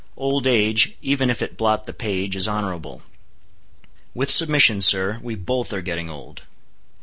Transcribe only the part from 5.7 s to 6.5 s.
are getting old."